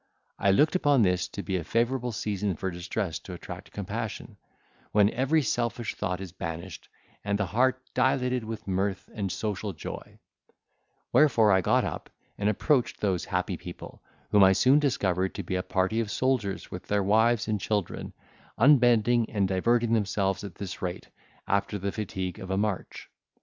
I 0.39 0.49
looked 0.49 0.73
upon 0.75 1.03
this 1.03 1.27
to 1.27 1.43
be 1.43 1.57
a 1.57 1.63
favourable 1.63 2.11
season 2.11 2.55
for 2.55 2.71
distress 2.71 3.19
to 3.19 3.33
attract 3.33 3.69
compassion, 3.71 4.37
when 4.93 5.11
every 5.11 5.43
selfish 5.43 5.93
thought 5.93 6.19
is 6.19 6.31
banished, 6.31 6.89
and 7.23 7.37
the 7.37 7.45
heart 7.45 7.79
dilated 7.93 8.43
with 8.43 8.67
mirth 8.67 9.07
and 9.13 9.31
social 9.31 9.73
joy; 9.73 10.17
wherefore 11.13 11.51
I 11.51 11.61
got 11.61 11.85
up, 11.85 12.09
and 12.39 12.49
approached 12.49 12.99
those 12.99 13.25
happy 13.25 13.57
people, 13.57 14.01
whom 14.31 14.43
I 14.43 14.53
soon 14.53 14.79
discovered 14.79 15.35
to 15.35 15.43
be 15.43 15.53
a 15.53 15.61
party 15.61 15.99
of 15.99 16.09
soldiers, 16.09 16.71
with 16.71 16.87
their 16.87 17.03
wives 17.03 17.47
and 17.47 17.61
children, 17.61 18.13
unbending 18.57 19.29
and 19.29 19.47
diverting 19.47 19.93
themselves 19.93 20.43
at 20.43 20.55
this 20.55 20.81
rate, 20.81 21.09
after 21.47 21.77
the 21.77 21.91
fatigue 21.91 22.39
of 22.39 22.49
a 22.49 22.57
march. 22.57 23.07